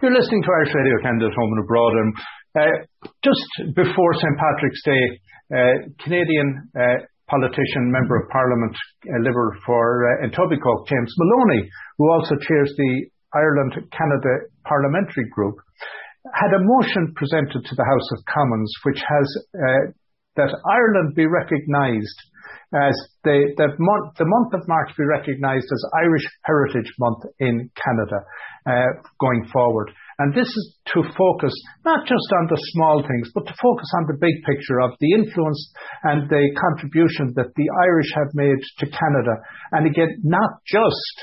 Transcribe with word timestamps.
You're 0.00 0.16
listening 0.16 0.40
to 0.40 0.48
Irish 0.48 0.72
Radio 0.72 0.96
Canada 1.04 1.28
Home 1.28 1.52
and 1.52 1.60
Abroad. 1.60 1.92
And 1.92 2.10
uh, 2.56 2.76
just 3.20 3.76
before 3.76 4.12
St. 4.16 4.32
Patrick's 4.40 4.80
Day, 4.80 5.04
uh, 5.52 5.74
Canadian 6.00 6.72
uh, 6.72 7.04
politician, 7.28 7.92
Member 7.92 8.16
of 8.16 8.32
Parliament, 8.32 8.72
uh, 9.04 9.20
Liberal 9.20 9.52
for 9.68 10.08
uh, 10.08 10.24
Etobicoke, 10.24 10.88
James 10.88 11.12
Maloney, 11.20 11.68
who 12.00 12.08
also 12.16 12.32
chairs 12.48 12.72
the 12.80 13.12
Ireland-Canada 13.36 14.48
Parliamentary 14.64 15.28
Group, 15.36 15.60
had 16.32 16.48
a 16.56 16.64
motion 16.64 17.12
presented 17.12 17.60
to 17.60 17.74
the 17.76 17.84
House 17.84 18.08
of 18.16 18.24
Commons 18.24 18.72
which 18.88 19.04
has 19.04 19.26
uh, 19.52 19.92
that 20.36 20.54
Ireland 20.64 21.14
be 21.14 21.26
recognised 21.26 22.18
as 22.70 22.94
the, 23.26 23.50
the, 23.58 23.68
month, 23.82 24.14
the 24.14 24.30
month 24.30 24.54
of 24.54 24.62
March 24.70 24.94
be 24.96 25.02
recognised 25.02 25.66
as 25.66 25.82
Irish 26.06 26.22
Heritage 26.46 26.86
Month 27.00 27.26
in 27.40 27.68
Canada 27.74 28.22
uh, 28.62 29.02
going 29.18 29.42
forward. 29.52 29.90
And 30.20 30.30
this 30.34 30.46
is 30.46 30.78
to 30.94 31.02
focus 31.18 31.50
not 31.84 32.06
just 32.06 32.28
on 32.38 32.46
the 32.46 32.60
small 32.76 33.02
things, 33.02 33.32
but 33.34 33.46
to 33.46 33.54
focus 33.58 33.90
on 33.98 34.06
the 34.06 34.22
big 34.22 34.38
picture 34.46 34.78
of 34.78 34.94
the 35.00 35.12
influence 35.18 35.58
and 36.04 36.30
the 36.30 36.44
contribution 36.54 37.34
that 37.34 37.50
the 37.56 37.68
Irish 37.82 38.10
have 38.14 38.30
made 38.34 38.60
to 38.78 38.86
Canada. 38.86 39.34
And 39.72 39.90
again, 39.90 40.22
not 40.22 40.62
just 40.62 41.16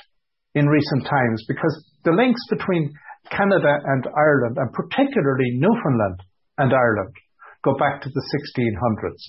in 0.56 0.68
recent 0.68 1.06
times, 1.06 1.46
because 1.48 1.72
the 2.04 2.12
links 2.12 2.42
between 2.50 2.92
Canada 3.32 3.72
and 3.86 4.04
Ireland, 4.12 4.58
and 4.60 4.74
particularly 4.74 5.56
Newfoundland 5.56 6.20
and 6.58 6.74
Ireland, 6.74 7.16
go 7.64 7.76
back 7.78 8.02
to 8.02 8.10
the 8.10 8.24
1600s. 8.24 9.24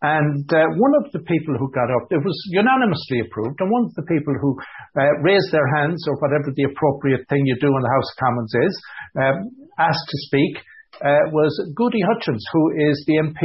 And 0.00 0.48
uh, 0.48 0.72
one 0.80 0.94
of 1.04 1.12
the 1.12 1.20
people 1.20 1.54
who 1.60 1.68
got 1.68 1.92
up, 1.92 2.08
it 2.08 2.24
was 2.24 2.36
unanimously 2.48 3.20
approved, 3.20 3.60
and 3.60 3.68
one 3.68 3.84
of 3.84 3.94
the 3.94 4.08
people 4.08 4.32
who 4.40 4.56
uh, 4.96 5.20
raised 5.20 5.52
their 5.52 5.68
hands, 5.76 6.00
or 6.08 6.16
whatever 6.16 6.48
the 6.56 6.64
appropriate 6.64 7.28
thing 7.28 7.44
you 7.44 7.56
do 7.60 7.68
in 7.68 7.82
the 7.84 7.92
House 7.92 8.08
of 8.08 8.20
Commons 8.24 8.54
is, 8.56 8.74
um, 9.20 9.36
asked 9.76 10.08
to 10.08 10.18
speak, 10.32 10.56
uh, 11.04 11.28
was 11.28 11.52
Gudie 11.76 12.00
Hutchings, 12.08 12.44
who 12.52 12.72
is 12.88 12.96
the 13.04 13.20
MP, 13.20 13.44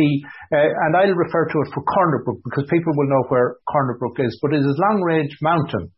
uh, 0.56 0.72
and 0.88 0.96
I'll 0.96 1.20
refer 1.20 1.52
to 1.52 1.58
it 1.68 1.74
for 1.74 1.84
Corner 1.84 2.24
Brook 2.24 2.40
because 2.48 2.64
people 2.72 2.94
will 2.96 3.12
know 3.12 3.24
where 3.28 3.60
Corner 3.68 3.98
Brook 4.00 4.16
is, 4.20 4.32
but 4.42 4.54
it 4.54 4.64
is 4.64 4.80
Long 4.88 5.02
Range 5.04 5.36
Mountain 5.42 5.92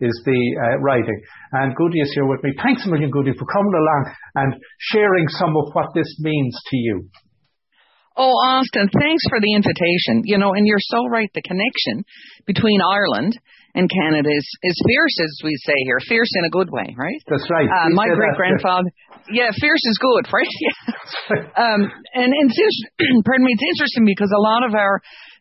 is 0.00 0.22
the 0.24 0.40
uh, 0.60 0.78
riding. 0.80 1.20
And 1.52 1.74
Gudie 1.74 2.00
is 2.00 2.12
here 2.14 2.26
with 2.26 2.42
me. 2.44 2.52
Thanks 2.62 2.86
a 2.86 2.90
million, 2.90 3.10
Gudie, 3.10 3.34
for 3.38 3.46
coming 3.46 3.74
along 3.74 4.14
and 4.34 4.54
sharing 4.78 5.26
some 5.28 5.56
of 5.56 5.72
what 5.72 5.94
this 5.94 6.10
means 6.20 6.54
to 6.70 6.76
you. 6.76 7.08
Oh, 8.16 8.30
Austin, 8.30 8.88
thanks 8.88 9.24
for 9.28 9.40
the 9.40 9.54
invitation. 9.54 10.22
You 10.24 10.38
know, 10.38 10.54
and 10.54 10.66
you're 10.66 10.82
so 10.82 11.06
right. 11.10 11.30
The 11.34 11.42
connection 11.42 12.04
between 12.46 12.80
Ireland 12.80 13.38
and 13.74 13.90
Canada 13.90 14.30
is, 14.30 14.46
is 14.62 14.76
fierce, 14.86 15.16
as 15.18 15.34
we 15.42 15.54
say 15.66 15.74
here. 15.84 15.98
Fierce 16.06 16.30
in 16.38 16.46
a 16.46 16.50
good 16.50 16.70
way, 16.70 16.94
right? 16.94 17.20
That's 17.26 17.50
right. 17.50 17.66
Uh, 17.66 17.90
my 17.90 18.06
great 18.06 18.38
grandfather, 18.38 18.86
yeah, 19.30 19.50
fierce 19.58 19.82
is 19.82 19.98
good, 20.00 20.30
right? 20.32 20.46
Yeah. 20.62 21.42
um, 21.64 21.80
and, 22.14 22.30
and 22.30 22.50
it's, 22.54 22.78
pardon 23.26 23.44
me, 23.44 23.52
it's 23.52 23.66
interesting 23.74 24.06
because 24.06 24.30
a 24.30 24.40
lot 24.40 24.64
of 24.64 24.74
our 24.74 25.00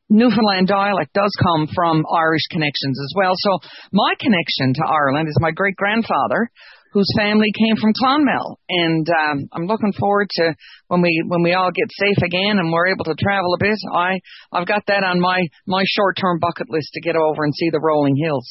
Newfoundland 0.10 0.68
dialect 0.68 1.14
does 1.14 1.32
come 1.42 1.68
from 1.74 2.04
Irish 2.10 2.46
connections 2.52 3.00
as 3.00 3.14
well. 3.16 3.34
So 3.36 3.60
my 3.92 4.14
connection 4.20 4.74
to 4.74 4.84
Ireland 4.86 5.30
is 5.30 5.38
my 5.40 5.52
great 5.52 5.76
grandfather 5.76 6.50
whose 6.94 7.10
family 7.18 7.52
came 7.58 7.76
from 7.76 7.94
Clonmel. 7.94 8.58
And 8.70 9.06
um, 9.10 9.50
I'm 9.52 9.66
looking 9.66 9.94
forward 9.94 10.30
to 10.38 10.54
when 10.88 11.02
we 11.02 11.24
when 11.28 11.42
we 11.42 11.54
all 11.54 11.72
get 11.74 11.90
safe 11.92 12.24
again 12.24 12.62
and 12.62 12.72
we're 12.72 12.94
able 12.94 13.06
to 13.06 13.16
travel 13.20 13.54
a 13.54 13.60
bit. 13.60 13.78
I 13.94 14.22
I've 14.54 14.68
got 14.68 14.86
that 14.88 15.04
on 15.04 15.20
my 15.20 15.48
my 15.68 15.84
short 15.86 16.18
term 16.22 16.40
bucket 16.40 16.70
list 16.70 16.94
to 16.94 17.02
get 17.02 17.16
over 17.16 17.44
and 17.44 17.54
see 17.56 17.70
the 17.72 17.82
rolling 17.82 18.16
hills. 18.16 18.48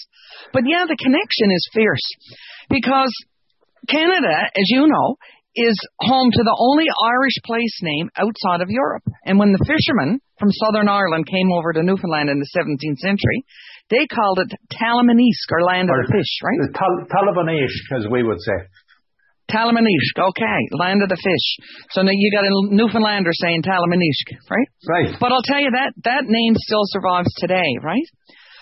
But 0.52 0.64
yeah, 0.66 0.84
the 0.86 0.98
connection 0.98 1.50
is 1.54 1.70
fierce 1.72 2.06
because 2.68 3.14
Canada, 3.88 4.50
as 4.54 4.66
you 4.68 4.86
know, 4.86 5.16
is 5.54 5.77
home 6.00 6.30
to 6.30 6.42
the 6.42 6.56
only 6.58 6.86
Irish 6.88 7.36
place 7.44 7.78
name 7.82 8.08
outside 8.16 8.62
of 8.62 8.70
Europe. 8.70 9.04
And 9.24 9.38
when 9.38 9.52
the 9.52 9.64
fishermen 9.68 10.20
from 10.38 10.50
Southern 10.50 10.88
Ireland 10.88 11.27
came 11.28 11.52
over 11.52 11.72
to 11.72 11.83
Newfoundland 11.83 12.30
in 12.30 12.40
the 12.40 12.48
17th 12.56 12.98
century, 12.98 13.44
they 13.90 14.06
called 14.06 14.38
it 14.38 14.50
Talamanisk, 14.72 15.46
or 15.50 15.62
land 15.62 15.90
or 15.90 16.00
of 16.00 16.06
the 16.06 16.12
fish, 16.12 16.32
right? 16.42 16.58
Tal- 16.74 17.06
Talamanisk, 17.10 17.98
as 17.98 18.06
we 18.10 18.22
would 18.22 18.40
say. 18.40 18.58
Talamanisk, 19.50 20.16
okay, 20.16 20.60
land 20.72 21.02
of 21.02 21.08
the 21.08 21.20
fish. 21.20 21.46
So 21.90 22.02
now 22.02 22.12
you 22.14 22.30
got 22.32 22.46
a 22.46 22.52
Newfoundlander 22.74 23.32
saying 23.34 23.62
Talamanisk, 23.62 24.26
right? 24.48 24.68
Right. 24.88 25.16
But 25.20 25.32
I'll 25.32 25.44
tell 25.44 25.60
you 25.60 25.70
that 25.72 25.92
that 26.04 26.24
name 26.26 26.54
still 26.56 26.84
survives 26.84 27.28
today, 27.36 27.76
right? 27.82 28.06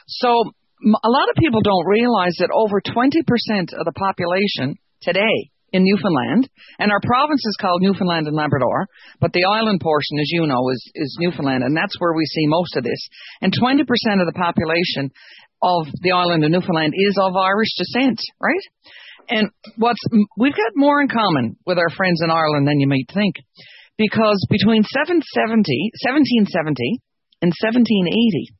So 0.08 0.50
a 0.82 1.10
lot 1.10 1.28
of 1.31 1.37
people 1.38 1.60
don't 1.62 1.87
realize 1.87 2.34
that 2.41 2.50
over 2.50 2.81
20% 2.81 3.22
of 3.78 3.84
the 3.84 3.92
population 3.94 4.76
today 5.02 5.52
in 5.72 5.84
Newfoundland, 5.84 6.48
and 6.78 6.91
our 6.91 7.00
province 7.03 7.44
is 7.47 7.56
called 7.60 7.82
Newfoundland 7.82 8.26
and 8.26 8.36
Labrador, 8.36 8.88
but 9.20 9.32
the 9.32 9.44
island 9.44 9.81
portion, 9.81 10.19
as 10.19 10.31
you 10.31 10.47
know, 10.47 10.69
is, 10.70 10.82
is 10.94 11.19
Newfoundland, 11.20 11.62
and 11.62 11.76
that's 11.76 11.98
where 11.98 12.12
we 12.12 12.26
see 12.26 12.47
most 12.47 12.76
of 12.76 12.84
this. 12.84 13.00
And 13.41 13.53
20% 13.53 13.82
of 14.20 14.26
the 14.26 14.36
population 14.36 15.10
of 15.62 15.86
the 16.03 16.12
island 16.12 16.44
of 16.44 16.50
Newfoundland 16.50 16.94
is 16.97 17.16
of 17.20 17.36
Irish 17.36 17.70
descent, 17.76 18.19
right? 18.41 18.64
And 19.28 19.50
what's 19.76 20.00
we've 20.36 20.56
got 20.56 20.75
more 20.75 21.00
in 21.00 21.08
common 21.08 21.56
with 21.66 21.78
our 21.78 21.91
friends 21.91 22.20
in 22.22 22.31
Ireland 22.31 22.66
than 22.66 22.81
you 22.81 22.88
might 22.88 23.06
think, 23.14 23.37
because 23.97 24.44
between 24.50 24.82
770, 24.82 25.22
1770 26.02 26.98
and 27.42 27.52
1780, 27.54 28.50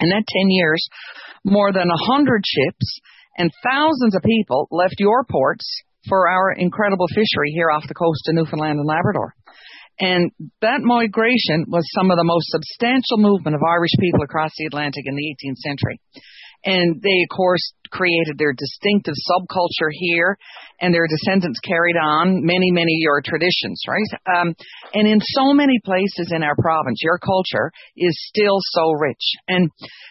in 0.00 0.08
that 0.10 0.26
10 0.26 0.50
years, 0.50 0.82
more 1.44 1.72
than 1.72 1.88
100 1.88 2.42
ships 2.44 3.00
and 3.36 3.52
thousands 3.62 4.16
of 4.16 4.22
people 4.22 4.66
left 4.70 4.96
your 4.98 5.24
ports 5.24 5.64
for 6.08 6.28
our 6.28 6.52
incredible 6.52 7.06
fishery 7.08 7.52
here 7.54 7.70
off 7.70 7.86
the 7.86 7.94
coast 7.94 8.28
of 8.28 8.34
Newfoundland 8.34 8.78
and 8.78 8.86
Labrador. 8.86 9.34
And 10.00 10.30
that 10.62 10.80
migration 10.80 11.66
was 11.66 11.82
some 11.94 12.10
of 12.10 12.16
the 12.16 12.24
most 12.24 12.46
substantial 12.50 13.18
movement 13.18 13.56
of 13.56 13.62
Irish 13.66 13.90
people 13.98 14.22
across 14.22 14.52
the 14.56 14.66
Atlantic 14.66 15.02
in 15.06 15.16
the 15.16 15.34
18th 15.34 15.58
century. 15.58 16.00
And 16.64 17.00
they, 17.02 17.22
of 17.22 17.36
course, 17.36 17.62
created 17.90 18.36
their 18.36 18.52
distinctive 18.52 19.14
subculture 19.30 19.90
here, 19.90 20.36
and 20.80 20.92
their 20.92 21.06
descendants 21.06 21.60
carried 21.60 21.96
on 21.96 22.44
many, 22.44 22.70
many 22.70 22.98
your 22.98 23.22
traditions, 23.22 23.80
right? 23.88 24.10
Um, 24.26 24.54
and 24.92 25.06
in 25.06 25.20
so 25.22 25.54
many 25.54 25.78
places 25.84 26.32
in 26.34 26.42
our 26.42 26.56
province, 26.58 26.98
your 27.02 27.18
culture 27.18 27.70
is 27.96 28.14
still 28.26 28.58
so 28.74 28.90
rich, 28.90 29.22
and 29.46 29.70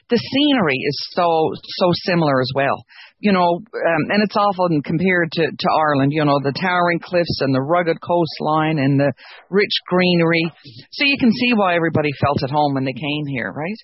the 0.10 0.18
scenery 0.18 0.80
is 0.88 0.98
so 1.12 1.52
so 1.80 1.92
similar 2.06 2.40
as 2.42 2.52
well 2.56 2.84
you 3.20 3.34
know, 3.34 3.58
um, 3.58 4.04
and 4.14 4.22
it's 4.22 4.38
often 4.38 4.82
compared 4.84 5.32
to, 5.34 5.44
to 5.50 5.68
Ireland, 5.74 6.14
you 6.14 6.24
know, 6.24 6.38
the 6.44 6.54
towering 6.54 7.00
cliffs 7.00 7.42
and 7.42 7.54
the 7.54 7.62
rugged 7.62 7.98
coastline 7.98 8.78
and 8.78 9.00
the 9.00 9.12
rich 9.50 9.74
greenery. 9.88 10.46
So 10.92 11.06
you 11.06 11.18
can 11.20 11.32
see 11.32 11.54
why 11.54 11.76
everybody 11.76 12.10
felt 12.22 12.44
at 12.44 12.52
home 12.52 12.76
when 12.76 12.86
they 12.86 12.94
came 12.94 13.26
here, 13.26 13.52
right? 13.52 13.80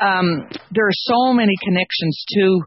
Um, 0.00 0.48
there 0.72 0.86
are 0.86 1.00
so 1.12 1.32
many 1.34 1.52
connections 1.62 2.24
to, 2.40 2.60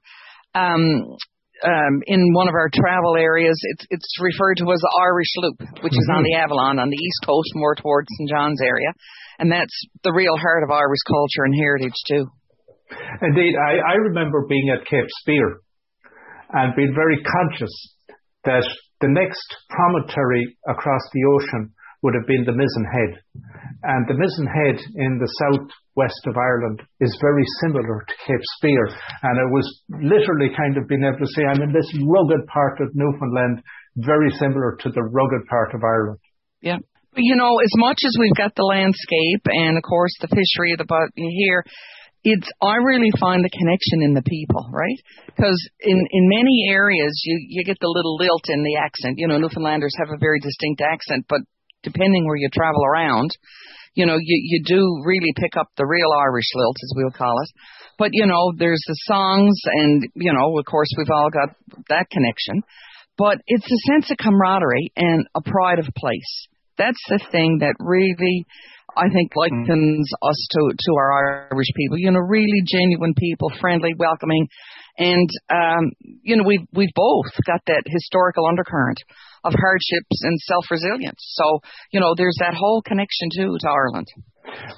um, 0.54 1.18
um, 1.66 1.96
in 2.06 2.34
one 2.34 2.48
of 2.48 2.54
our 2.54 2.70
travel 2.70 3.18
areas, 3.18 3.58
it's, 3.74 3.86
it's 3.90 4.22
referred 4.22 4.58
to 4.58 4.70
as 4.70 4.82
the 4.82 4.94
Irish 5.02 5.34
Loop, 5.38 5.60
which 5.82 5.94
mm-hmm. 5.94 5.98
is 5.98 6.10
on 6.12 6.22
mm-hmm. 6.22 6.30
the 6.30 6.36
Avalon 6.38 6.78
on 6.78 6.90
the 6.90 6.98
east 6.98 7.26
coast, 7.26 7.50
more 7.56 7.74
towards 7.74 8.08
St. 8.20 8.30
John's 8.30 8.62
area. 8.62 8.94
And 9.40 9.52
that's 9.52 9.74
the 10.04 10.14
real 10.14 10.38
heart 10.38 10.62
of 10.62 10.70
Irish 10.70 11.02
culture 11.10 11.46
and 11.46 11.56
heritage, 11.56 11.98
too. 12.08 12.28
Indeed, 13.22 13.56
I, 13.58 13.82
I 13.82 13.96
remember 14.14 14.46
being 14.48 14.70
at 14.70 14.86
Cape 14.86 15.10
Spear 15.22 15.64
and 16.54 16.76
been 16.76 16.94
very 16.94 17.22
conscious 17.24 17.74
that 18.46 18.66
the 19.02 19.10
next 19.10 19.48
promontory 19.70 20.58
across 20.68 21.02
the 21.14 21.26
ocean 21.36 21.74
would 22.04 22.14
have 22.14 22.28
been 22.28 22.44
the 22.44 22.52
Mizen 22.52 22.88
Head. 22.92 23.24
And 23.84 24.04
the 24.08 24.20
Mizen 24.20 24.48
Head 24.48 24.78
in 24.96 25.20
the 25.20 25.32
southwest 25.40 26.20
of 26.28 26.36
Ireland 26.36 26.84
is 27.00 27.18
very 27.20 27.44
similar 27.64 28.04
to 28.04 28.16
Cape 28.28 28.46
Spear. 28.60 28.84
And 29.24 29.36
it 29.40 29.52
was 29.52 29.66
literally 29.90 30.52
kind 30.56 30.76
of 30.78 30.88
being 30.88 31.04
able 31.04 31.20
to 31.20 31.34
say, 31.34 31.48
I'm 31.48 31.64
in 31.64 31.72
this 31.72 31.88
rugged 32.04 32.46
part 32.48 32.80
of 32.84 32.92
Newfoundland, 32.94 33.64
very 33.96 34.30
similar 34.36 34.76
to 34.84 34.90
the 34.92 35.04
rugged 35.04 35.48
part 35.48 35.74
of 35.74 35.82
Ireland. 35.84 36.20
Yeah. 36.62 36.80
You 37.16 37.36
know, 37.36 37.56
as 37.64 37.74
much 37.80 38.00
as 38.04 38.16
we've 38.20 38.36
got 38.36 38.56
the 38.56 38.68
landscape 38.68 39.48
and, 39.48 39.78
of 39.78 39.84
course, 39.84 40.12
the 40.20 40.28
fishery, 40.28 40.76
the 40.76 40.84
but 40.84 41.08
here, 41.16 41.64
it's 42.24 42.48
I 42.62 42.76
really 42.80 43.12
find 43.20 43.44
the 43.44 43.52
connection 43.52 44.02
in 44.02 44.14
the 44.14 44.24
people, 44.24 44.70
right? 44.72 45.00
Because 45.28 45.60
in 45.82 46.00
in 46.10 46.30
many 46.30 46.68
areas 46.72 47.12
you 47.26 47.40
you 47.48 47.64
get 47.64 47.78
the 47.80 47.92
little 47.92 48.16
lilt 48.16 48.48
in 48.48 48.64
the 48.64 48.78
accent. 48.80 49.16
You 49.18 49.28
know, 49.28 49.38
Newfoundlanders 49.38 49.96
have 50.00 50.10
a 50.10 50.20
very 50.20 50.40
distinct 50.40 50.82
accent, 50.82 51.26
but 51.28 51.42
depending 51.84 52.26
where 52.26 52.38
you 52.38 52.48
travel 52.50 52.82
around, 52.86 53.32
you 53.94 54.06
know, 54.06 54.16
you 54.16 54.38
you 54.42 54.64
do 54.66 55.04
really 55.06 55.34
pick 55.36 55.58
up 55.58 55.68
the 55.76 55.86
real 55.86 56.10
Irish 56.24 56.50
lilt, 56.56 56.78
as 56.82 56.94
we'll 56.96 57.12
call 57.12 57.36
it. 57.44 57.50
But 58.00 58.10
you 58.14 58.26
know, 58.26 58.54
there's 58.58 58.84
the 58.88 58.98
songs, 59.04 59.60
and 59.66 60.04
you 60.16 60.34
know, 60.34 60.58
of 60.58 60.66
course, 60.66 60.90
we've 60.98 61.14
all 61.14 61.30
got 61.30 61.56
that 61.90 62.08
connection. 62.10 62.64
But 63.18 63.40
it's 63.46 63.70
a 63.70 63.92
sense 63.92 64.10
of 64.10 64.18
camaraderie 64.18 64.92
and 64.96 65.28
a 65.36 65.42
pride 65.42 65.78
of 65.78 65.86
place. 65.96 66.48
That's 66.78 67.02
the 67.10 67.20
thing 67.32 67.60
that 67.60 67.76
really 67.80 68.48
I 68.96 69.10
think 69.10 69.32
likens 69.36 70.10
mm. 70.12 70.30
us 70.30 70.40
to 70.52 70.62
to 70.74 70.92
our 70.98 71.50
Irish 71.52 71.72
people. 71.76 71.98
You 71.98 72.12
know, 72.12 72.20
really 72.20 72.62
genuine 72.66 73.14
people, 73.18 73.52
friendly, 73.60 73.94
welcoming, 73.98 74.48
and 74.98 75.30
um, 75.50 75.92
you 76.22 76.38
know 76.38 76.44
we've 76.46 76.66
we've 76.74 76.94
both 76.96 77.32
got 77.46 77.62
that 77.68 77.84
historical 77.86 78.46
undercurrent 78.48 79.00
of 79.44 79.54
hardships 79.54 80.18
and 80.22 80.40
self 80.46 80.66
resilience. 80.70 81.22
So 81.34 81.60
you 81.92 82.00
know, 82.00 82.14
there's 82.16 82.38
that 82.40 82.54
whole 82.54 82.82
connection 82.82 83.30
too 83.36 83.58
to 83.60 83.68
Ireland. 83.70 84.08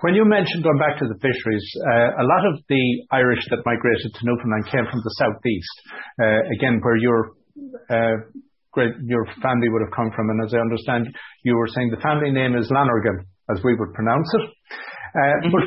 When 0.01 0.15
you 0.15 0.23
mentioned 0.23 0.63
going 0.63 0.79
back 0.79 0.99
to 0.99 1.07
the 1.07 1.19
fisheries, 1.19 1.65
uh, 1.83 2.23
a 2.23 2.25
lot 2.25 2.47
of 2.47 2.63
the 2.69 2.83
Irish 3.11 3.43
that 3.49 3.59
migrated 3.65 4.13
to 4.13 4.21
Newfoundland 4.23 4.65
came 4.71 4.85
from 4.87 5.01
the 5.03 5.13
southeast. 5.19 5.75
Uh, 6.21 6.41
again, 6.55 6.79
where 6.79 6.95
your 6.95 7.19
uh, 7.89 8.15
great 8.71 8.95
your 9.03 9.25
family 9.43 9.67
would 9.67 9.83
have 9.83 9.91
come 9.91 10.11
from, 10.15 10.29
and 10.29 10.39
as 10.45 10.53
I 10.53 10.59
understand, 10.59 11.11
you 11.43 11.55
were 11.57 11.67
saying 11.67 11.91
the 11.91 11.99
family 11.99 12.31
name 12.31 12.55
is 12.55 12.71
Lonergan 12.71 13.27
as 13.51 13.61
we 13.63 13.75
would 13.75 13.93
pronounce 13.93 14.29
it. 14.33 14.45
Uh, 15.15 15.19
mm-hmm. 15.19 15.51
But 15.51 15.65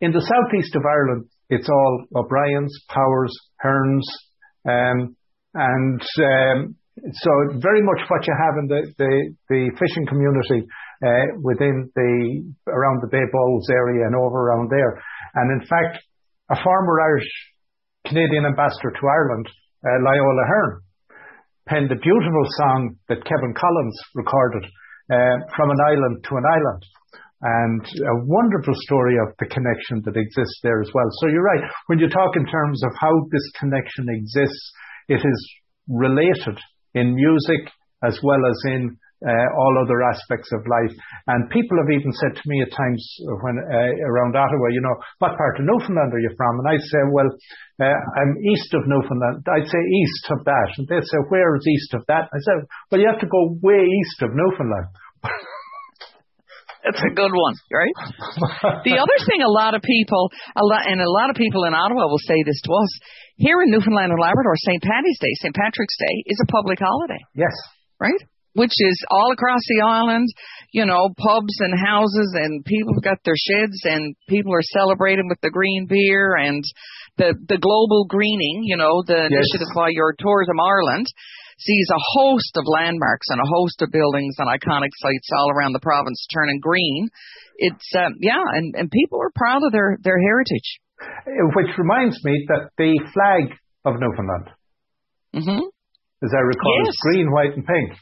in 0.00 0.12
the 0.12 0.20
southeast 0.20 0.74
of 0.76 0.82
Ireland, 0.84 1.26
it's 1.50 1.68
all 1.68 2.04
O'Brien's, 2.14 2.74
Powers, 2.88 3.34
Hearns, 3.64 4.04
um, 4.68 5.16
and 5.54 6.00
um, 6.00 6.76
so 6.98 7.30
very 7.58 7.82
much 7.82 8.00
what 8.08 8.26
you 8.26 8.34
have 8.36 8.54
in 8.60 8.66
the, 8.68 8.82
the, 8.98 9.12
the 9.48 9.62
fishing 9.78 10.06
community 10.06 10.66
uh, 11.04 11.40
within 11.42 11.90
the 11.94 12.52
around 12.68 13.00
the 13.02 13.10
Bay 13.10 13.24
Bulls 13.32 13.68
area 13.70 14.06
and 14.06 14.14
over 14.14 14.50
around 14.50 14.70
there. 14.70 15.00
And 15.34 15.60
in 15.60 15.66
fact, 15.66 16.02
a 16.50 16.56
former 16.62 17.00
Irish 17.00 17.30
Canadian 18.06 18.46
ambassador 18.46 18.90
to 18.90 19.04
Ireland, 19.06 19.46
uh, 19.84 19.98
Loyola 20.02 20.44
Hearn, 20.48 20.80
penned 21.68 21.92
a 21.92 22.00
beautiful 22.00 22.46
song 22.58 22.96
that 23.08 23.24
Kevin 23.24 23.54
Collins 23.54 23.98
recorded 24.14 24.64
Um, 25.08 25.40
from 25.56 25.70
an 25.70 25.80
island 25.88 26.22
to 26.24 26.36
an 26.36 26.44
island. 26.44 26.82
And 27.40 27.80
a 27.80 28.24
wonderful 28.26 28.74
story 28.76 29.16
of 29.16 29.32
the 29.38 29.46
connection 29.46 30.02
that 30.04 30.20
exists 30.20 30.60
there 30.62 30.82
as 30.82 30.90
well. 30.92 31.06
So 31.20 31.28
you're 31.28 31.42
right. 31.42 31.64
When 31.86 31.98
you 31.98 32.10
talk 32.10 32.36
in 32.36 32.44
terms 32.44 32.82
of 32.84 32.90
how 33.00 33.12
this 33.32 33.50
connection 33.58 34.06
exists, 34.10 34.72
it 35.08 35.22
is 35.24 35.54
related 35.88 36.58
in 36.94 37.14
music 37.14 37.72
as 38.04 38.18
well 38.22 38.44
as 38.44 38.58
in 38.66 38.98
all 39.26 39.74
other 39.82 39.98
aspects 40.06 40.50
of 40.54 40.62
life. 40.66 40.94
And 41.26 41.50
people 41.50 41.74
have 41.82 41.90
even 41.90 42.12
said 42.14 42.38
to 42.38 42.44
me 42.46 42.62
at 42.62 42.70
times 42.70 43.02
when 43.42 43.58
uh, 43.58 43.92
around 44.06 44.36
Ottawa, 44.38 44.70
you 44.70 44.82
know, 44.82 44.94
what 45.18 45.34
part 45.34 45.58
of 45.58 45.66
Newfoundland 45.66 46.14
are 46.14 46.22
you 46.22 46.30
from? 46.36 46.62
And 46.62 46.68
I 46.70 46.76
say, 46.78 47.02
well, 47.10 47.30
uh, 47.82 47.98
I'm 48.18 48.32
east 48.46 48.70
of 48.74 48.86
Newfoundland. 48.86 49.42
I'd 49.50 49.66
say 49.66 49.82
east 49.82 50.24
of 50.30 50.44
that. 50.46 50.68
And 50.78 50.86
they 50.86 51.02
say, 51.02 51.18
where 51.28 51.56
is 51.56 51.66
east 51.66 51.94
of 51.94 52.06
that? 52.06 52.30
I 52.30 52.38
said, 52.46 52.66
well, 52.90 53.00
you 53.00 53.08
have 53.10 53.20
to 53.22 53.30
go 53.30 53.58
way 53.62 53.82
east 53.82 54.22
of 54.22 54.30
Newfoundland. 54.34 54.86
That's 56.84 57.02
a 57.02 57.12
good 57.12 57.34
one, 57.34 57.54
right? 57.74 57.96
the 58.86 58.96
other 59.02 59.18
thing 59.26 59.42
a 59.42 59.50
lot 59.50 59.74
of 59.74 59.82
people, 59.82 60.30
a 60.54 60.64
lot, 60.64 60.86
and 60.86 61.02
a 61.02 61.10
lot 61.10 61.28
of 61.28 61.36
people 61.36 61.64
in 61.64 61.74
Ottawa 61.74 62.06
will 62.06 62.22
say 62.22 62.38
this 62.46 62.62
to 62.64 62.72
us. 62.72 62.90
Here 63.36 63.60
in 63.62 63.70
Newfoundland 63.70 64.14
and 64.14 64.20
Labrador, 64.20 64.54
St. 64.56 64.82
Patty's 64.82 65.18
Day, 65.18 65.34
St. 65.42 65.54
Patrick's 65.54 65.98
Day 65.98 66.22
is 66.26 66.38
a 66.42 66.50
public 66.50 66.78
holiday. 66.78 67.18
Yes. 67.34 67.52
Right? 68.00 68.22
Which 68.54 68.74
is 68.74 68.98
all 69.10 69.30
across 69.32 69.60
the 69.68 69.84
island, 69.86 70.26
you 70.72 70.84
know, 70.84 71.10
pubs 71.16 71.56
and 71.60 71.78
houses 71.78 72.34
and 72.34 72.64
people 72.64 72.94
have 72.94 73.04
got 73.04 73.18
their 73.24 73.38
sheds 73.38 73.84
and 73.84 74.16
people 74.28 74.52
are 74.52 74.74
celebrating 74.74 75.28
with 75.28 75.40
the 75.42 75.50
green 75.50 75.86
beer 75.88 76.34
and 76.34 76.64
the, 77.18 77.34
the 77.48 77.58
global 77.58 78.06
greening, 78.08 78.64
you 78.64 78.76
know, 78.76 79.02
the 79.06 79.28
yes. 79.28 79.30
initiative 79.30 79.68
by 79.76 79.90
your 79.90 80.14
Tourism 80.18 80.58
Ireland 80.58 81.06
sees 81.58 81.88
a 81.90 82.04
host 82.18 82.54
of 82.56 82.64
landmarks 82.66 83.26
and 83.30 83.40
a 83.42 83.50
host 83.50 83.82
of 83.82 83.90
buildings 83.90 84.36
and 84.38 84.48
iconic 84.48 84.94
sites 84.94 85.28
all 85.34 85.50
around 85.50 85.74
the 85.74 85.82
province 85.82 86.26
turning 86.32 86.60
green. 86.60 87.08
It's 87.58 87.90
uh, 87.94 88.14
yeah, 88.20 88.42
and, 88.54 88.74
and 88.74 88.90
people 88.90 89.18
are 89.20 89.34
proud 89.34 89.62
of 89.66 89.72
their 89.72 89.98
their 90.02 90.18
heritage. 90.18 90.78
Which 91.54 91.70
reminds 91.78 92.22
me 92.24 92.46
that 92.48 92.70
the 92.78 92.98
flag 93.14 93.54
of 93.84 94.00
Newfoundland, 94.00 94.50
mm-hmm. 95.34 95.62
as 96.22 96.30
I 96.34 96.42
recall, 96.42 96.74
yes. 96.84 96.94
is 96.94 97.00
green, 97.02 97.30
white, 97.30 97.54
and 97.54 97.66
pink. 97.66 97.98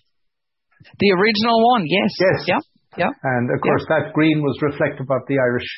The 0.82 1.11
original 1.17 1.58
one, 1.76 1.84
yes. 1.87 2.11
Yes. 2.20 2.38
Yeah. 2.46 2.62
Yeah. 2.96 3.12
And 3.12 3.52
of 3.52 3.61
course, 3.61 3.84
yeah. 3.88 4.00
that 4.00 4.17
green 4.17 4.40
was 4.40 4.56
reflective 4.64 5.08
of 5.08 5.23
the 5.28 5.37
Irish 5.37 5.69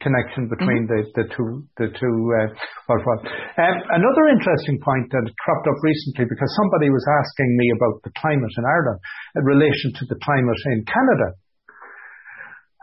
connection 0.00 0.48
between 0.48 0.84
mm-hmm. 0.84 1.08
the, 1.08 1.24
the 1.24 1.26
two 1.32 1.64
the 1.80 1.88
two 1.92 2.16
uh, 2.36 2.48
what 2.88 3.00
what. 3.04 3.20
Um, 3.56 3.76
another 3.92 4.24
interesting 4.32 4.80
point 4.80 5.08
that 5.12 5.24
cropped 5.40 5.66
up 5.68 5.78
recently 5.80 6.28
because 6.28 6.52
somebody 6.56 6.88
was 6.92 7.04
asking 7.04 7.50
me 7.56 7.66
about 7.76 7.96
the 8.04 8.12
climate 8.16 8.54
in 8.56 8.64
Ireland 8.64 9.00
in 9.36 9.44
relation 9.44 9.92
to 9.96 10.04
the 10.08 10.18
climate 10.20 10.60
in 10.76 10.80
Canada, 10.84 11.28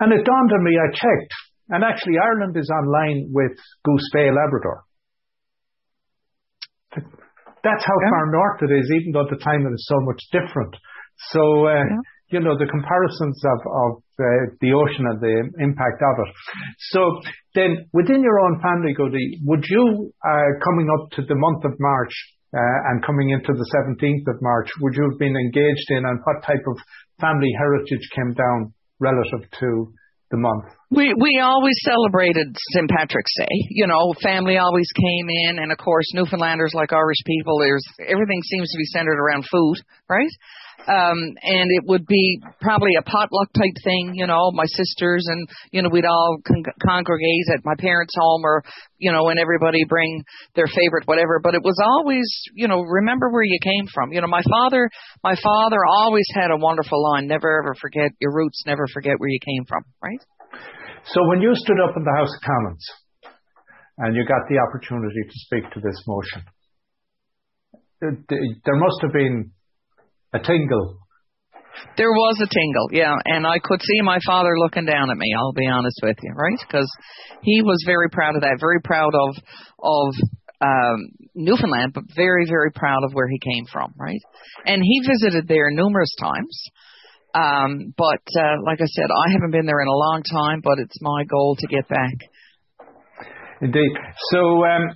and 0.01 0.09
it 0.13 0.25
dawned 0.25 0.53
on 0.53 0.61
me. 0.65 0.73
I 0.77 0.89
checked, 0.93 1.33
and 1.69 1.81
actually 1.85 2.17
Ireland 2.17 2.57
is 2.57 2.69
on 2.69 2.85
line 2.89 3.29
with 3.29 3.53
Goose 3.85 4.09
Bay, 4.13 4.29
Labrador. 4.29 4.85
That's 7.63 7.85
how 7.87 7.95
yeah. 8.03 8.11
far 8.11 8.25
north 8.27 8.59
it 8.67 8.73
is, 8.75 8.91
even 8.91 9.15
though 9.15 9.29
the 9.29 9.39
climate 9.39 9.71
is 9.71 9.87
so 9.87 9.97
much 10.03 10.19
different. 10.35 10.75
So 11.31 11.67
uh, 11.67 11.83
yeah 11.83 12.01
you 12.33 12.41
know, 12.41 12.57
the 12.57 12.65
comparisons 12.65 13.37
of, 13.45 13.59
of 13.69 13.91
uh, 14.17 14.25
the 14.57 14.73
ocean 14.73 15.05
and 15.05 15.21
the 15.21 15.37
impact 15.61 16.01
of 16.01 16.15
it. 16.25 16.31
So 16.89 17.01
then 17.53 17.85
within 17.93 18.25
your 18.25 18.41
own 18.41 18.57
family, 18.57 18.97
Gudie, 18.97 19.37
would 19.45 19.63
you, 19.69 20.11
uh, 20.25 20.49
coming 20.65 20.89
up 20.89 21.13
to 21.13 21.21
the 21.21 21.37
month 21.37 21.63
of 21.63 21.77
March 21.77 22.13
uh, 22.57 22.89
and 22.89 23.05
coming 23.05 23.29
into 23.29 23.53
the 23.53 23.67
17th 23.69 24.25
of 24.33 24.41
March, 24.41 24.69
would 24.81 24.97
you 24.97 25.05
have 25.13 25.19
been 25.21 25.37
engaged 25.37 25.87
in 25.93 26.01
and 26.09 26.19
what 26.25 26.41
type 26.41 26.65
of 26.65 26.75
family 27.21 27.53
heritage 27.61 28.09
came 28.17 28.33
down 28.33 28.73
relative 28.99 29.45
to 29.61 29.93
the 30.33 30.37
month? 30.41 30.65
We 30.89 31.13
we 31.13 31.37
always 31.41 31.77
celebrated 31.85 32.49
St. 32.73 32.89
Patrick's 32.89 33.33
Day. 33.37 33.55
You 33.69 33.85
know, 33.85 34.13
family 34.21 34.57
always 34.57 34.89
came 34.93 35.27
in, 35.49 35.59
and 35.59 35.71
of 35.71 35.77
course, 35.77 36.05
Newfoundlanders 36.13 36.73
like 36.73 36.93
Irish 36.93 37.21
people, 37.25 37.57
there's 37.59 37.85
everything 38.01 38.41
seems 38.41 38.69
to 38.71 38.77
be 38.77 38.85
centered 38.85 39.17
around 39.17 39.45
food, 39.45 39.77
right? 40.09 40.33
Um 40.87 41.17
and 41.41 41.67
it 41.71 41.83
would 41.87 42.05
be 42.05 42.41
probably 42.61 42.91
a 42.99 43.03
potluck 43.03 43.47
type 43.55 43.77
thing 43.83 44.11
you 44.15 44.27
know 44.27 44.51
my 44.51 44.65
sisters 44.65 45.25
and 45.27 45.47
you 45.71 45.81
know 45.81 45.89
we'd 45.89 46.05
all 46.05 46.37
con- 46.45 46.63
congregate 46.85 47.47
at 47.53 47.63
my 47.63 47.75
parents 47.79 48.13
home 48.17 48.41
or 48.43 48.63
you 48.97 49.11
know 49.11 49.29
and 49.29 49.39
everybody 49.39 49.83
bring 49.87 50.23
their 50.55 50.67
favorite 50.67 51.05
whatever. 51.05 51.39
But 51.43 51.55
it 51.55 51.63
was 51.63 51.77
always 51.83 52.27
you 52.55 52.67
know 52.67 52.81
remember 52.81 53.29
where 53.31 53.43
you 53.43 53.59
came 53.61 53.85
from. 53.93 54.11
You 54.11 54.21
know 54.21 54.27
my 54.27 54.43
father 54.49 54.89
my 55.23 55.35
father 55.35 55.79
always 55.87 56.27
had 56.33 56.51
a 56.51 56.57
wonderful 56.57 57.01
line 57.01 57.27
never 57.27 57.59
ever 57.63 57.75
forget 57.79 58.11
your 58.19 58.33
roots 58.33 58.63
never 58.65 58.85
forget 58.93 59.19
where 59.19 59.29
you 59.29 59.39
came 59.39 59.65
from 59.67 59.83
right? 60.03 60.21
So 61.05 61.19
when 61.27 61.41
you 61.41 61.51
stood 61.53 61.79
up 61.83 61.95
in 61.97 62.03
the 62.03 62.15
house 62.15 62.31
of 62.33 62.41
commons 62.41 62.85
and 63.97 64.15
you 64.15 64.25
got 64.25 64.47
the 64.49 64.57
opportunity 64.57 65.23
to 65.27 65.35
speak 65.47 65.63
to 65.73 65.79
this 65.79 65.99
motion 66.07 66.43
there 68.01 68.75
must 68.75 68.99
have 69.01 69.13
been 69.13 69.51
a 70.33 70.39
tingle. 70.39 70.99
There 71.97 72.11
was 72.11 72.37
a 72.41 72.49
tingle, 72.49 72.89
yeah, 72.91 73.15
and 73.25 73.45
I 73.45 73.57
could 73.59 73.81
see 73.81 74.01
my 74.03 74.19
father 74.25 74.57
looking 74.57 74.85
down 74.85 75.09
at 75.09 75.17
me. 75.17 75.33
I'll 75.37 75.53
be 75.53 75.67
honest 75.67 75.99
with 76.03 76.17
you, 76.21 76.33
right? 76.33 76.57
Because 76.59 76.89
he 77.41 77.61
was 77.61 77.83
very 77.85 78.09
proud 78.09 78.35
of 78.35 78.41
that, 78.41 78.57
very 78.59 78.81
proud 78.81 79.13
of 79.13 79.35
of 79.81 80.13
um, 80.61 81.09
Newfoundland, 81.35 81.93
but 81.93 82.03
very 82.15 82.45
very 82.47 82.71
proud 82.71 83.03
of 83.03 83.13
where 83.13 83.27
he 83.27 83.39
came 83.39 83.65
from, 83.71 83.93
right? 83.97 84.21
And 84.65 84.81
he 84.83 85.01
visited 85.01 85.47
there 85.47 85.71
numerous 85.71 86.13
times. 86.19 86.63
Um, 87.35 87.93
but 87.97 88.21
uh, 88.37 88.61
like 88.63 88.79
I 88.79 88.85
said, 88.85 89.09
I 89.09 89.31
haven't 89.33 89.51
been 89.51 89.65
there 89.65 89.81
in 89.81 89.87
a 89.87 89.97
long 89.97 90.21
time, 90.31 90.61
but 90.63 90.77
it's 90.77 91.01
my 91.01 91.23
goal 91.25 91.55
to 91.57 91.67
get 91.67 91.87
back. 91.87 92.13
Indeed. 93.61 93.91
So 94.31 94.63
um, 94.65 94.95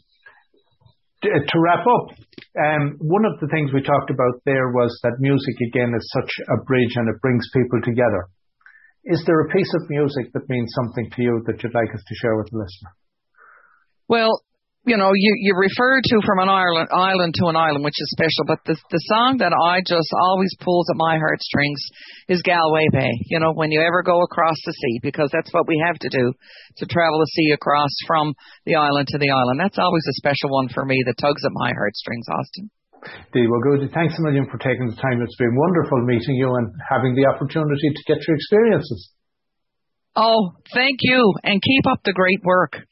to 1.22 1.58
wrap 1.60 1.86
up, 1.86 2.06
um, 2.58 2.98
one 3.00 3.26
of 3.26 3.40
the 3.40 3.48
things 3.48 3.74
we 3.74 3.82
talked 3.82 4.10
about 4.10 4.42
there 4.46 4.70
was 4.70 4.98
that 5.04 5.20
music 5.20 5.56
again 5.70 5.94
is 5.96 6.14
such 6.14 6.32
a 6.50 6.64
bridge 6.64 6.94
and 6.96 7.10
it 7.10 7.22
brings 7.22 7.46
people 7.54 7.82
together. 7.82 8.30
Is 9.06 9.24
there 9.26 9.42
a 9.42 9.50
piece 9.50 9.74
of 9.74 9.90
music 9.90 10.34
that 10.34 10.50
means 10.50 10.70
something 10.76 11.10
to 11.16 11.22
you 11.22 11.42
that 11.48 11.64
you'd 11.64 11.74
like 11.74 11.94
us 11.94 12.04
to 12.06 12.16
share 12.16 12.36
with 12.38 12.48
the 12.52 12.58
listener? 12.58 12.92
Well, 14.08 14.44
you 14.88 14.96
know, 14.96 15.12
you, 15.12 15.32
you 15.44 15.54
refer 15.54 16.00
to 16.00 16.16
from 16.24 16.40
an 16.40 16.48
island, 16.48 16.88
island 16.96 17.36
to 17.36 17.52
an 17.52 17.60
island, 17.60 17.84
which 17.84 18.00
is 18.00 18.08
special, 18.16 18.48
but 18.48 18.64
the, 18.64 18.80
the 18.90 19.04
song 19.12 19.44
that 19.44 19.52
I 19.52 19.84
just 19.84 20.08
always 20.16 20.56
pulls 20.64 20.88
at 20.90 20.96
my 20.96 21.20
heartstrings 21.20 21.84
is 22.32 22.42
Galway 22.42 22.88
Bay. 22.96 23.12
You 23.28 23.44
know, 23.44 23.52
when 23.52 23.70
you 23.70 23.84
ever 23.84 24.02
go 24.02 24.24
across 24.24 24.56
the 24.64 24.72
sea, 24.72 25.04
because 25.04 25.30
that's 25.36 25.52
what 25.52 25.68
we 25.68 25.76
have 25.86 26.00
to 26.00 26.10
do 26.10 26.32
to 26.80 26.86
travel 26.88 27.20
the 27.20 27.32
sea 27.36 27.52
across 27.52 27.92
from 28.08 28.34
the 28.66 28.80
island 28.80 29.12
to 29.12 29.20
the 29.20 29.30
island. 29.30 29.60
That's 29.60 29.78
always 29.78 30.08
a 30.08 30.16
special 30.24 30.56
one 30.56 30.72
for 30.72 30.86
me 30.86 31.04
that 31.06 31.20
tugs 31.20 31.44
at 31.44 31.52
my 31.52 31.76
heartstrings, 31.76 32.26
Austin. 32.32 32.72
Dee, 33.36 33.46
well, 33.46 33.62
good. 33.68 33.92
Thanks 33.92 34.16
a 34.18 34.24
million 34.24 34.48
for 34.48 34.58
taking 34.58 34.88
the 34.88 34.96
time. 34.96 35.22
It's 35.22 35.36
been 35.36 35.54
wonderful 35.54 36.00
meeting 36.08 36.40
you 36.40 36.56
and 36.56 36.72
having 36.90 37.14
the 37.14 37.28
opportunity 37.28 37.92
to 37.92 38.04
get 38.08 38.24
your 38.24 38.36
experiences. 38.36 39.12
Oh, 40.16 40.56
thank 40.74 40.98
you, 41.02 41.34
and 41.44 41.62
keep 41.62 41.86
up 41.92 42.00
the 42.04 42.14
great 42.14 42.42
work. 42.44 42.88